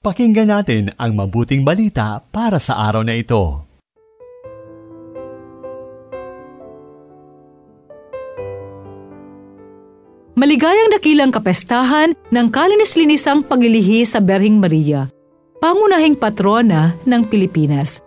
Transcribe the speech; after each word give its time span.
Pakinggan 0.00 0.48
natin 0.48 0.88
ang 0.96 1.12
mabuting 1.12 1.60
balita 1.60 2.24
para 2.32 2.56
sa 2.56 2.88
araw 2.88 3.04
na 3.04 3.20
ito. 3.20 3.68
Maligayang 10.40 10.96
dakilang 10.96 11.28
kapestahan 11.28 12.16
ng 12.16 12.46
kalinis-linisang 12.48 13.44
paglilihi 13.44 14.08
sa 14.08 14.24
Berhing 14.24 14.56
Maria, 14.56 15.04
pangunahing 15.60 16.16
patrona 16.16 16.96
ng 17.04 17.28
Pilipinas. 17.28 18.00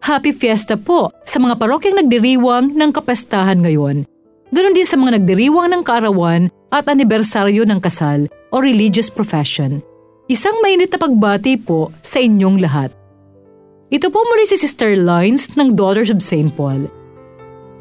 Happy 0.00 0.32
Fiesta 0.32 0.80
po 0.80 1.12
sa 1.28 1.36
mga 1.44 1.60
parokyang 1.60 2.00
nagdiriwang 2.00 2.72
ng 2.72 2.88
kapestahan 2.88 3.60
ngayon. 3.60 4.08
Ganon 4.48 4.72
din 4.72 4.88
sa 4.88 4.96
mga 4.96 5.20
nagdiriwang 5.20 5.76
ng 5.76 5.82
kaarawan 5.84 6.48
at 6.72 6.88
anibersaryo 6.88 7.68
ng 7.68 7.84
kasal 7.84 8.32
o 8.48 8.64
religious 8.64 9.12
profession. 9.12 9.84
Isang 10.24 10.56
mainit 10.64 10.88
na 10.88 10.96
pagbati 10.96 11.60
po 11.60 11.92
sa 12.00 12.16
inyong 12.16 12.56
lahat. 12.56 12.88
Ito 13.92 14.08
po 14.08 14.24
muli 14.24 14.48
si 14.48 14.56
Sister 14.56 14.96
Lines 14.96 15.52
ng 15.52 15.76
Daughters 15.76 16.08
of 16.08 16.24
St. 16.24 16.48
Paul. 16.56 16.88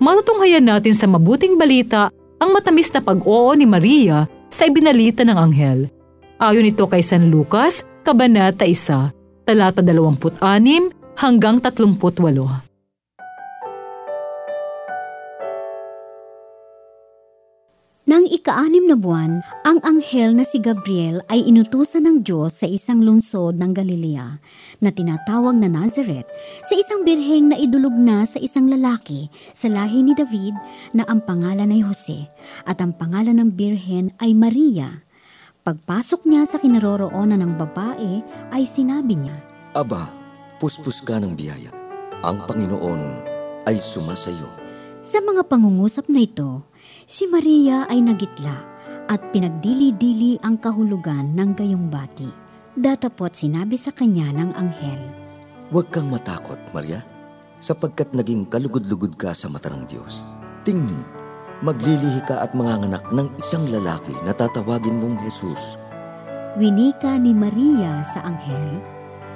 Matutunghayan 0.04 0.68
natin 0.68 0.92
sa 0.92 1.08
mabuting 1.08 1.56
balita 1.56 2.12
ang 2.44 2.52
matamis 2.52 2.92
na 2.92 3.00
pag-oo 3.00 3.56
ni 3.56 3.64
Maria 3.64 4.28
sa 4.52 4.68
ibinalita 4.68 5.24
ng 5.24 5.40
anghel. 5.40 5.88
Ayon 6.44 6.68
ito 6.68 6.84
kay 6.84 7.00
San 7.00 7.32
Lucas, 7.32 7.88
Kabanata 8.04 8.68
1, 8.68 9.48
talata 9.48 9.80
26 9.80 10.92
hanggang 11.16 11.64
38. 11.64 12.73
Nang 18.14 18.30
ika-anim 18.30 18.86
na 18.86 18.94
buwan, 18.94 19.42
ang 19.66 19.82
anghel 19.82 20.38
na 20.38 20.46
si 20.46 20.62
Gabriel 20.62 21.26
ay 21.34 21.50
inutusan 21.50 22.06
ng 22.06 22.22
Diyos 22.22 22.62
sa 22.62 22.70
isang 22.70 23.02
lungsod 23.02 23.58
ng 23.58 23.74
Galilea 23.74 24.38
na 24.86 24.94
tinatawag 24.94 25.58
na 25.58 25.66
Nazareth 25.66 26.30
sa 26.62 26.78
isang 26.78 27.02
birheng 27.02 27.50
na 27.50 27.58
idulog 27.58 27.98
na 27.98 28.22
sa 28.30 28.38
isang 28.38 28.70
lalaki 28.70 29.34
sa 29.50 29.66
lahi 29.66 30.06
ni 30.06 30.14
David 30.14 30.54
na 30.94 31.10
ang 31.10 31.26
pangalan 31.26 31.74
ay 31.74 31.82
Jose 31.82 32.30
at 32.70 32.78
ang 32.86 32.94
pangalan 32.94 33.34
ng 33.42 33.50
birhen 33.50 34.14
ay 34.22 34.38
Maria. 34.38 35.02
Pagpasok 35.66 36.30
niya 36.30 36.46
sa 36.46 36.62
kinaroroonan 36.62 37.42
ng 37.42 37.58
babae 37.58 38.22
ay 38.54 38.62
sinabi 38.70 39.26
niya, 39.26 39.42
Aba, 39.74 40.06
puspus 40.62 41.02
ka 41.02 41.18
ng 41.18 41.34
biyaya. 41.34 41.74
Ang 42.22 42.46
Panginoon 42.46 43.02
ay 43.66 43.82
sumasayo. 43.82 44.54
Sa 45.02 45.18
mga 45.18 45.50
pangungusap 45.50 46.14
na 46.14 46.22
ito, 46.22 46.62
Si 47.04 47.28
Maria 47.28 47.86
ay 47.88 48.00
nagitla 48.00 48.56
at 49.12 49.22
pinagdili-dili 49.30 50.40
ang 50.42 50.58
kahulugan 50.58 51.36
ng 51.36 51.50
gayong 51.54 51.88
bati. 51.92 52.30
Datapot 52.74 53.30
sinabi 53.30 53.78
sa 53.78 53.94
kanya 53.94 54.34
ng 54.34 54.52
anghel, 54.58 55.02
Huwag 55.70 55.94
kang 55.94 56.10
matakot, 56.10 56.58
Maria, 56.74 57.06
sapagkat 57.62 58.18
naging 58.18 58.50
kalugod-lugod 58.50 59.14
ka 59.14 59.34
sa 59.38 59.46
mata 59.50 59.70
ng 59.70 59.86
Diyos. 59.86 60.26
Tingnan, 60.66 61.06
maglilihi 61.62 62.26
ka 62.26 62.42
at 62.42 62.58
manganganak 62.58 63.06
ng 63.14 63.30
isang 63.38 63.62
lalaki 63.70 64.14
na 64.26 64.34
tatawagin 64.34 64.98
mong 64.98 65.22
Jesus. 65.22 65.78
Winika 66.58 67.18
ni 67.22 67.34
Maria 67.34 68.02
sa 68.02 68.26
anghel, 68.26 68.82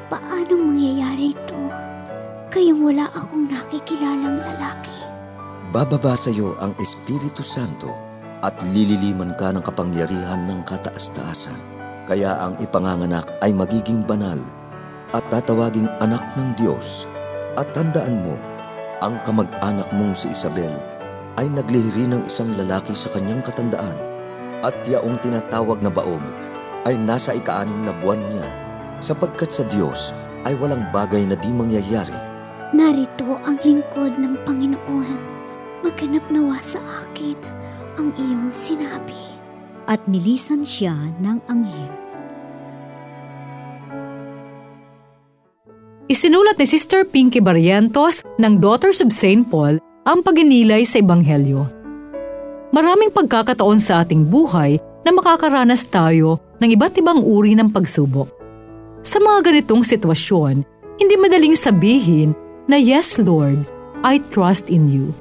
Paano 0.07 0.71
mangyayari 0.71 1.35
ito? 1.35 1.61
Kayong 2.47 2.79
wala 2.79 3.11
akong 3.11 3.51
nakikilalang 3.51 4.39
lalaki. 4.39 4.96
Bababa 5.67 6.15
sa 6.15 6.31
iyo 6.31 6.55
ang 6.63 6.71
Espiritu 6.79 7.43
Santo 7.43 7.91
at 8.39 8.55
lililiman 8.71 9.35
ka 9.35 9.51
ng 9.51 9.59
kapangyarihan 9.59 10.47
ng 10.47 10.63
kataas-taasan. 10.63 11.59
Kaya 12.07 12.39
ang 12.39 12.55
ipanganganak 12.63 13.27
ay 13.43 13.51
magiging 13.51 13.99
banal 14.07 14.39
at 15.11 15.27
tatawaging 15.27 15.91
anak 15.99 16.23
ng 16.39 16.55
Diyos. 16.55 17.03
At 17.59 17.75
tandaan 17.75 18.23
mo, 18.23 18.39
ang 19.03 19.19
kamag-anak 19.27 19.91
mong 19.91 20.15
si 20.15 20.31
Isabel 20.31 20.71
ay 21.35 21.51
naglihiri 21.51 22.15
ng 22.15 22.31
isang 22.31 22.47
lalaki 22.55 22.95
sa 22.95 23.11
kanyang 23.11 23.43
katandaan 23.43 23.99
at 24.63 24.73
yaong 24.87 25.19
tinatawag 25.19 25.83
na 25.83 25.91
baog 25.91 26.23
ay 26.87 26.95
nasa 26.95 27.35
ikaanim 27.35 27.83
na 27.83 27.91
buwan 27.99 28.23
niya 28.31 28.47
sapagkat 29.03 29.51
sa 29.51 29.67
Diyos 29.67 30.15
ay 30.47 30.55
walang 30.55 30.87
bagay 30.95 31.27
na 31.27 31.35
di 31.35 31.51
mangyayari. 31.51 32.15
Narito 32.71 33.35
ang 33.43 33.59
lingkod 33.59 34.15
ng 34.15 34.47
Panginoon 34.47 35.36
maganap 35.97 36.29
nawa 36.29 36.61
sa 36.61 36.77
akin 37.01 37.33
ang 37.97 38.13
iyong 38.21 38.53
sinabi. 38.53 39.17
At 39.89 40.05
nilisan 40.05 40.61
siya 40.61 40.93
ng 40.93 41.41
anghel. 41.49 41.91
Isinulat 46.05 46.61
ni 46.61 46.69
Sister 46.69 47.01
Pinky 47.01 47.41
Barrientos 47.41 48.21
ng 48.37 48.61
Daughters 48.61 49.01
of 49.01 49.09
St. 49.09 49.49
Paul 49.49 49.81
ang 50.05 50.21
paginilay 50.21 50.85
sa 50.85 51.01
Ebanghelyo. 51.01 51.65
Maraming 52.69 53.09
pagkakataon 53.09 53.81
sa 53.81 54.05
ating 54.05 54.21
buhay 54.21 54.77
na 55.01 55.09
makakaranas 55.09 55.89
tayo 55.89 56.37
ng 56.61 56.77
iba't 56.77 56.93
ibang 57.01 57.25
uri 57.25 57.57
ng 57.57 57.73
pagsubok. 57.73 58.29
Sa 59.01 59.17
mga 59.17 59.49
ganitong 59.49 59.81
sitwasyon, 59.81 60.61
hindi 61.01 61.15
madaling 61.17 61.57
sabihin 61.57 62.37
na 62.69 62.77
Yes 62.77 63.17
Lord, 63.17 63.65
I 64.05 64.21
trust 64.29 64.69
in 64.69 64.93
you. 64.93 65.17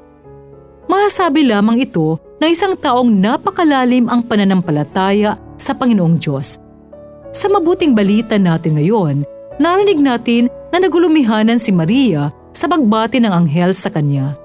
Masasabi 1.07 1.47
lamang 1.47 1.79
ito 1.79 2.19
na 2.35 2.51
isang 2.51 2.75
taong 2.75 3.07
napakalalim 3.07 4.11
ang 4.11 4.19
pananampalataya 4.27 5.39
sa 5.55 5.71
Panginoong 5.71 6.19
Diyos. 6.19 6.59
Sa 7.31 7.47
mabuting 7.47 7.95
balita 7.95 8.35
natin 8.35 8.75
ngayon, 8.75 9.23
narinig 9.55 10.03
natin 10.03 10.51
na 10.67 10.83
nagulumihanan 10.83 11.63
si 11.63 11.71
Maria 11.71 12.27
sa 12.51 12.67
pagbati 12.67 13.23
ng 13.23 13.31
anghel 13.31 13.71
sa 13.71 13.87
kanya. 13.87 14.35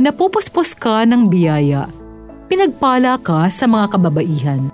Napupuspos 0.00 0.72
ka 0.72 1.04
ng 1.04 1.28
biyaya, 1.28 1.84
pinagpala 2.48 3.20
ka 3.20 3.52
sa 3.52 3.68
mga 3.68 3.92
kababaihan. 3.92 4.72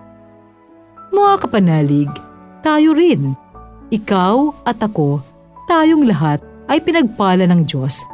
Mga 1.11 1.35
kapanalig, 1.43 2.12
tayo 2.62 2.95
rin, 2.95 3.35
ikaw 3.91 4.55
at 4.62 4.79
ako, 4.79 5.19
tayong 5.67 6.06
lahat 6.06 6.39
ay 6.71 6.79
pinagpala 6.79 7.43
ng 7.50 7.67
Diyos. 7.67 8.06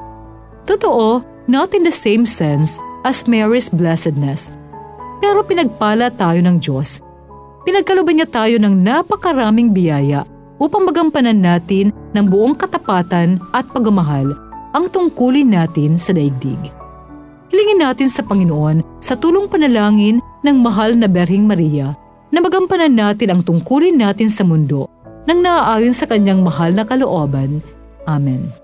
Totoo 0.65 1.21
not 1.45 1.77
in 1.77 1.85
the 1.85 1.93
same 1.93 2.25
sense 2.25 2.81
as 3.05 3.29
Mary's 3.29 3.69
blessedness. 3.69 4.51
Pero 5.21 5.45
pinagpala 5.45 6.11
tayo 6.11 6.41
ng 6.41 6.59
Diyos. 6.59 6.99
Pinagkaluban 7.65 8.19
niya 8.21 8.29
tayo 8.29 8.57
ng 8.61 8.75
napakaraming 8.83 9.73
biyaya 9.73 10.25
upang 10.59 10.85
magampanan 10.89 11.39
natin 11.39 11.93
ng 12.13 12.25
buong 12.29 12.57
katapatan 12.57 13.41
at 13.53 13.65
pagmamahal 13.73 14.33
ang 14.75 14.91
tungkulin 14.91 15.55
natin 15.55 15.97
sa 15.97 16.11
daigdig. 16.11 16.59
Hilingin 17.53 17.87
natin 17.87 18.11
sa 18.11 18.27
Panginoon 18.27 18.83
sa 18.99 19.15
tulong 19.15 19.47
panalangin 19.47 20.19
ng 20.43 20.57
mahal 20.59 20.99
na 20.99 21.07
Berhing 21.07 21.47
Maria 21.47 21.95
na 22.35 22.43
magampanan 22.43 22.91
natin 22.91 23.31
ang 23.31 23.41
tungkulin 23.47 23.95
natin 23.95 24.27
sa 24.27 24.43
mundo 24.43 24.91
nang 25.25 25.41
naaayon 25.41 25.95
sa 25.95 26.05
kanyang 26.05 26.43
mahal 26.43 26.75
na 26.75 26.83
kalooban. 26.83 27.63
Amen. 28.05 28.64